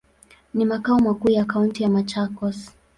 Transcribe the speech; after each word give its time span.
Ni 0.53 0.65
makao 0.65 0.99
makuu 0.99 1.29
ya 1.29 1.45
kaunti 1.45 1.83
ya 1.83 1.89
Machakos. 1.89 2.71